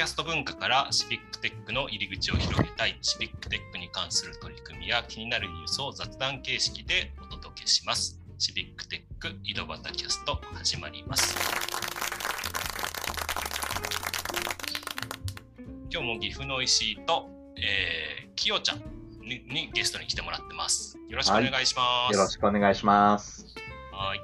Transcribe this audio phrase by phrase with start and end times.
[0.00, 8.18] キャスト文化からシビックテックの入り口を広げたい、シビックテックに関する取り組みや気になるニュースを雑談形式でお届けします。
[8.38, 11.36] シビックテック井戸端キャスト始まります。
[15.92, 17.28] 今日も岐阜の石井と、
[17.58, 18.78] えー、きよちゃん
[19.20, 20.96] ににゲストに来てもらってます。
[21.10, 21.84] よろしくお願いします。
[21.84, 23.44] はい、よろしくお願いします。
[23.92, 24.20] はい。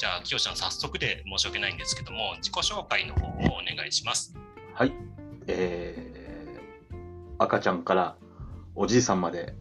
[0.00, 4.34] じゃあ、きよちゃん、早速で申し訳ないんですけども、自己紹介の方をお願いします。
[4.74, 4.92] はい。
[5.46, 6.96] えー、
[7.38, 8.16] 赤ちゃんから
[8.74, 9.54] おじいさんまで、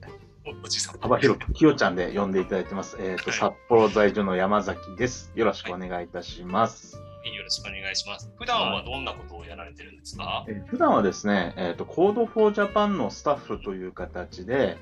[0.64, 2.98] おじいさん幅広く、きよちゃんで呼んでいただいてます。
[3.00, 5.32] えっ、ー、と、はい、札幌在住の山崎です。
[5.36, 6.98] よろしくお願いいたします。
[6.98, 8.32] はい、よろしくお願いします。
[8.38, 14.78] 普段はどんなことをやられてるんですか、えー、普段はですね、えっ、ー、と、 Code for Japan のスタッフという形で、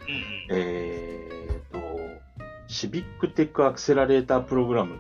[0.50, 1.28] うんうん、え
[1.58, 1.80] っ、と、
[2.68, 5.00] シビックテックアクセラレータープログラム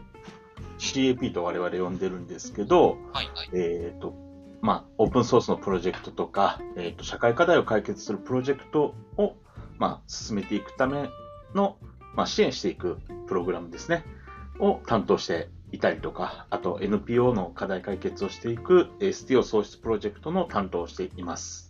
[0.79, 4.28] CAP と我々呼んでるんですけど、はいはい、えっ、ー、と、
[4.61, 9.35] まあ、オープンソースのプロジェクトとか、え、ー、と、社会課題を解決するプロジェクトを、
[9.77, 11.09] まあ、進めていくため
[11.55, 11.77] の、
[12.15, 14.03] まあ、支援していくプログラムですね、
[14.59, 21.68] を担当していたりとか、あと NPO の課題解決をしていく STO 創出プロジェクトの担当をしています。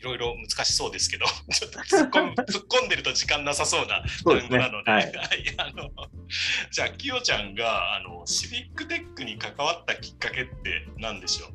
[0.00, 5.14] いろいろ難しそうですけど、 ちょっと突っ込 突っ込んでると時間なさそうな単語なので、でねはい、
[5.58, 5.90] あの
[6.72, 11.50] じゃあ、きよちゃんがあのシビックテックに関わったきっかけって何でしょう？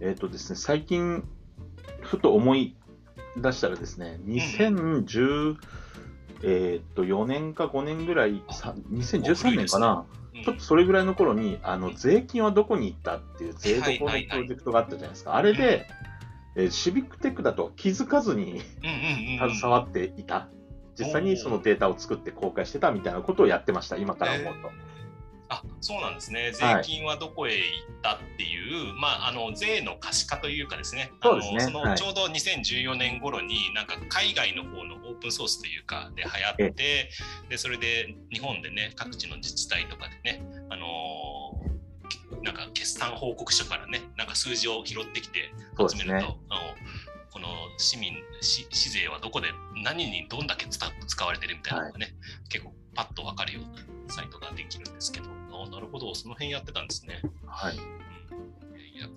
[0.00, 1.24] えっ、ー、とですね、最近、
[2.02, 2.76] ふと思い
[3.38, 5.58] 出したらですね、2010、うん、
[6.42, 8.42] えっと4年か5年ぐらい、
[8.92, 10.04] 2013年かな、
[10.44, 15.36] ちょっとそれぐらいの頃に、あの税金はどこに行ったっていう税どこのプロジェクトがあったじゃないですか。
[15.36, 15.86] あれで、
[16.56, 18.60] えー、シビックテックだと気づかずに
[19.38, 20.48] 携わっていた。
[20.98, 24.70] 実際にそのデータを作って公開してたみたいなことをやってました、今から思うと。
[25.48, 31.60] あそうなんですね、税金はどこへ行ったっていう、はい、まあ、あの税の可視化というかですね、そうですね。
[31.60, 36.30] そのちょうど2014年頃に、なんか海外の方のオープンソースというか、で流
[36.64, 37.10] 行って、
[37.50, 40.88] でそれで日本でね、各地の自治体とかでね、あのな
[43.08, 46.60] んか決算報告書からね、なんか数字を拾ってきて集めると、ね、あの
[47.30, 47.48] この
[47.78, 49.48] 市民市、市税はどこで
[49.82, 52.14] 何にどんだけ使われてるみたいなのがね、はい、
[52.48, 53.62] 結構パッと分かるよう
[54.08, 57.22] なサイトができるんですけど、あなるほど、その辺やってたんですね。
[57.46, 57.76] はい。
[57.76, 59.08] いや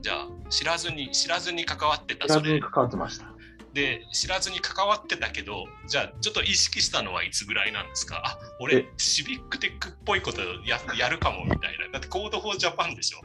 [0.00, 3.26] じゃあ、知らずに、知らずに関わってた知らずに関わってました。
[3.72, 8.22] で知らずに関わってたけどじゃあちょっと意識したのはいつぐらいなんですか？
[8.24, 11.88] あ俺シビックテックっぽいことややるかもみたいな。
[11.92, 13.20] だってコードフォージャパンでしょ。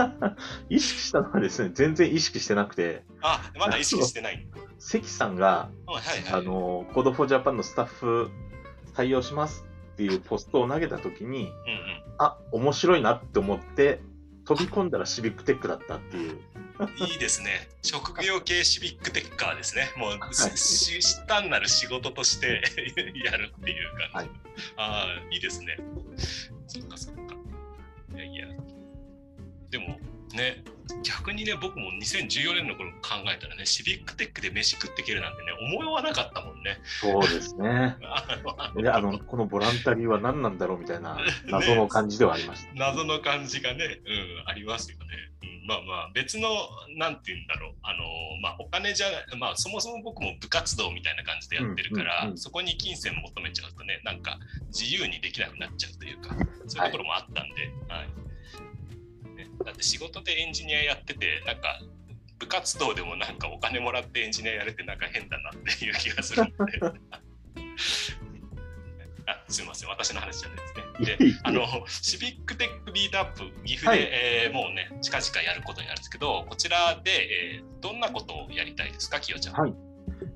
[0.68, 3.02] 意識したのはですね全然意識してなくて。
[3.22, 4.46] あまだ意識してない。
[4.78, 8.30] 関さんが、はいはい、あのコードフォージャパンのスタッフ
[8.94, 11.52] 採用しますっていうポストを投げた時に、うんうん、
[12.18, 14.00] あ面白いなって思って
[14.44, 16.40] 飛び込んだらシビックテックだったっていう
[16.98, 17.68] いいですね。
[17.82, 19.90] 職業系シビックテッカーですね。
[19.96, 22.62] もう、はい、単なる仕事として
[23.24, 24.16] やるっていう感じ。
[24.16, 24.30] はい、
[24.76, 25.76] ああ、いいですね。
[26.66, 27.20] そっかそっか。
[28.14, 28.46] いやいや。
[29.70, 29.98] でも
[30.34, 30.64] ね、
[31.02, 36.78] 逆にね、僕も2014年の頃考えたらね、シビックテックで飯食っていけるなんてね、思いはなかったもんね。
[37.00, 37.96] そうですね。
[38.76, 42.72] であのこのボランタリーは何なんだろうみたいな謎の感じではありました。
[42.72, 45.31] ね、 謎の感じがね、うん、ありますよね。
[45.64, 46.48] まあまあ別の
[46.96, 47.72] なんて言うんだろう。
[47.82, 48.04] あの
[48.40, 49.06] まあお金じゃ
[49.38, 56.34] まあそもそも僕も部活動みたいな感じでやってるから、そこに金銭求めちゃうとねなんか自由にできなくなっちゃうというか
[56.66, 58.08] そういうところもあったんで、はい、はい
[59.36, 61.80] ね、だって仕事でエンジニアやっててなんか
[62.38, 66.54] 部活動でもなんかお金もらってエンジニアやれてなんか変だなっていう気がするんで。
[69.26, 70.82] あすみません、私の話じゃないですね。
[71.04, 79.54] で、あの、シビックテックミートアップ、岐阜で、はい、えー、もうね、近々やることになるんですけど、こちらで、えー、どんなことをやりたいですか、きよちゃん。
[79.54, 79.74] はい。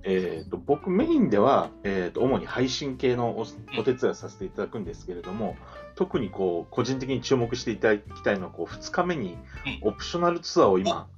[0.03, 3.47] えーと、僕メインでは、えーと、主に配信系のお
[3.78, 9.36] お手伝いさせていただくんですけれども、うん、特にこう個人的に注目していただきたいのはこう2日目に
[9.83, 11.09] オプショナルツアーを今、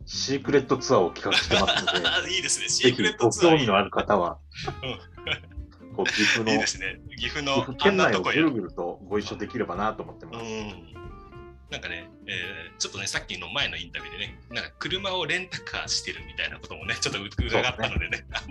[0.00, 3.52] うん、シークレットツアーを企画してますので、 いいですね、シークレットツアー。
[3.52, 4.38] ご興味のある方は、
[5.98, 10.44] こう岐阜の、いいですね、岐阜の県内をぐるぐるとご一緒できればなと思ってます。
[11.70, 18.42] なんかね、えー、ちょっとね、さっきの前のインタビューでね、なんか車をレンタカーしてるみたいなこともね、ちょっと伺ったのでね、あ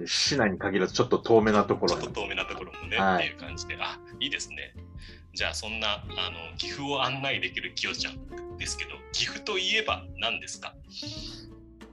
[0.00, 4.74] の市内に限らずちょっと遠めなところ、ちょっと遠めなところもね、はい、っていう感じで、あいいですね。
[5.34, 10.72] じゃあ、そんなあの岐阜を案内できるきよちゃんですけど、岐阜といえば何ですか？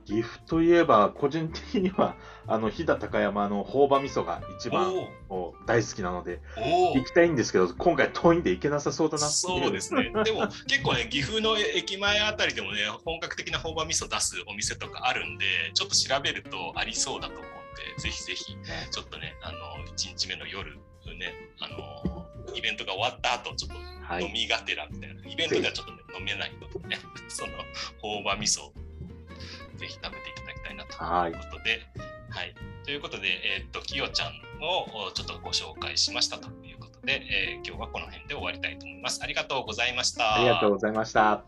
[0.05, 2.15] 岐阜といえば、個人的には、
[2.47, 4.93] あの、飛騨高山の朴葉味噌が一番
[5.65, 10.11] 大好きなので、行きたいんですけど、今回遠いんで行けなさそうだなそうですね。
[10.23, 18.57] でも、結構ね、岐阜の駅前あたりでもね、本格的な朴葉味噌出すお店とかあるんで、ちょっと調べるとありそうだと思うんで、ぜひぜひ、
[18.91, 20.77] ちょっとね、あの、1日目の夜、
[21.17, 27.53] ね、あの、イベントが終わった後、ちょっと飲みがてらみたいな、はい、イベントではちょっと、ね、飲めないのでね、その、
[28.01, 28.71] 朴葉味噌
[29.77, 30.93] ぜひ食べていただきたいなと
[31.29, 31.81] いうことで、
[32.29, 33.27] はい、ということで、
[33.57, 34.29] えー、っと、きよちゃん
[34.63, 39.21] をちょっとご紹介しましたということで、えー、今日はこの辺で終わりたいと思います。
[39.23, 40.35] ありがとうございました。
[40.35, 41.43] ありがとうございました。